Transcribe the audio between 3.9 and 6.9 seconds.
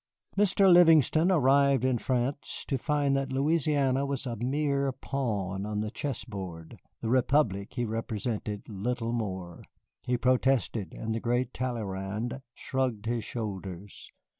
was a mere pawn on the chess board,